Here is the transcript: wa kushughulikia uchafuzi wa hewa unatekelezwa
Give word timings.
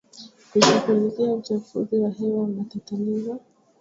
wa 0.53 0.61
kushughulikia 0.61 1.31
uchafuzi 1.33 1.99
wa 1.99 2.09
hewa 2.09 2.43
unatekelezwa 2.43 3.39